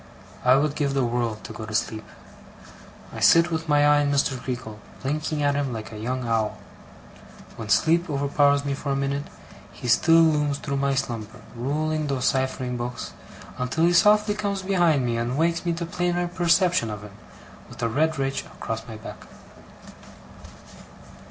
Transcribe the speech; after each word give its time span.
I 0.43 0.55
would 0.55 0.73
give 0.73 0.95
the 0.95 1.05
world 1.05 1.43
to 1.43 1.53
go 1.53 1.63
to 1.67 1.75
sleep. 1.75 2.05
I 3.13 3.19
sit 3.19 3.51
with 3.51 3.69
my 3.69 3.85
eye 3.85 4.01
on 4.01 4.11
Mr. 4.11 4.35
Creakle, 4.35 4.79
blinking 5.03 5.43
at 5.43 5.53
him 5.53 5.71
like 5.71 5.91
a 5.91 5.99
young 5.99 6.27
owl; 6.27 6.57
when 7.55 7.69
sleep 7.69 8.09
overpowers 8.09 8.65
me 8.65 8.73
for 8.73 8.91
a 8.91 8.95
minute, 8.95 9.25
he 9.71 9.87
still 9.87 10.23
looms 10.23 10.57
through 10.57 10.77
my 10.77 10.95
slumber, 10.95 11.41
ruling 11.55 12.07
those 12.07 12.25
ciphering 12.25 12.77
books, 12.77 13.13
until 13.59 13.83
he 13.85 13.93
softly 13.93 14.33
comes 14.33 14.63
behind 14.63 15.05
me 15.05 15.17
and 15.17 15.37
wakes 15.37 15.67
me 15.67 15.73
to 15.73 15.85
plainer 15.85 16.27
perception 16.27 16.89
of 16.89 17.03
him, 17.03 17.13
with 17.69 17.83
a 17.83 17.87
red 17.87 18.17
ridge 18.17 18.41
across 18.45 18.87
my 18.87 18.95
back. 18.95 19.27